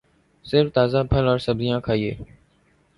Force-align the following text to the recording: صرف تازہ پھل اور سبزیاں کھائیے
صرف 0.45 0.71
تازہ 0.73 0.97
پھل 1.09 1.27
اور 1.27 1.37
سبزیاں 1.37 1.79
کھائیے 1.79 2.13